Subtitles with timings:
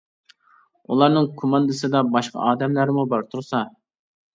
[0.01, 3.67] -ئۇلارنىڭ كوماندىسىدا باشقا ئادەملەرمۇ بار تۇرسا.